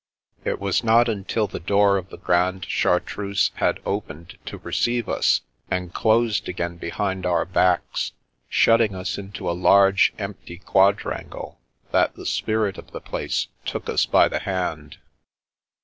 [0.43, 5.41] It was not until the door of the Grande Chartreuse had opened to receive us,
[5.69, 8.11] and closed again behind our backs,
[8.49, 11.59] shutting us into a large empty quad rangle,
[11.91, 14.97] that the Spirit of the place took us by the hand.